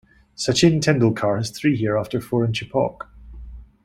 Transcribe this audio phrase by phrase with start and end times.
[0.35, 3.05] Sachin Tendulkar has three here after four in Chepauk.